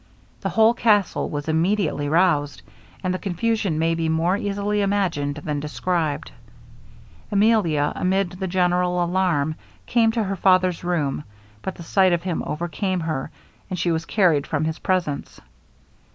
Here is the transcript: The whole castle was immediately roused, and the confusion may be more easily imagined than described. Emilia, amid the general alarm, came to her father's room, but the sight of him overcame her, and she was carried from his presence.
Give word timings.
The 0.39 0.49
whole 0.49 0.73
castle 0.73 1.29
was 1.29 1.47
immediately 1.47 2.09
roused, 2.09 2.63
and 3.03 3.13
the 3.13 3.19
confusion 3.19 3.77
may 3.77 3.93
be 3.93 4.09
more 4.09 4.35
easily 4.35 4.81
imagined 4.81 5.35
than 5.43 5.59
described. 5.59 6.31
Emilia, 7.31 7.93
amid 7.95 8.31
the 8.31 8.47
general 8.47 9.03
alarm, 9.03 9.53
came 9.85 10.11
to 10.13 10.23
her 10.23 10.35
father's 10.35 10.83
room, 10.83 11.23
but 11.61 11.75
the 11.75 11.83
sight 11.83 12.13
of 12.13 12.23
him 12.23 12.41
overcame 12.47 13.01
her, 13.01 13.29
and 13.69 13.77
she 13.77 13.91
was 13.91 14.05
carried 14.05 14.47
from 14.47 14.65
his 14.65 14.79
presence. 14.79 15.39